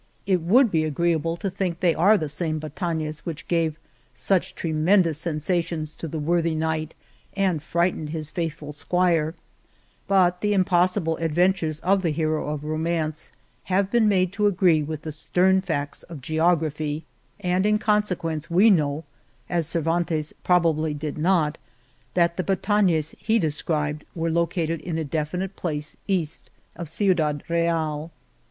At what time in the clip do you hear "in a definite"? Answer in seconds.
24.81-25.55